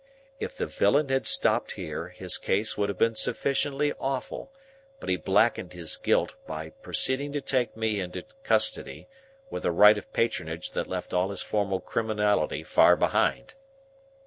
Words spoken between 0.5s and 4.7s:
the villain had stopped here, his case would have been sufficiently awful,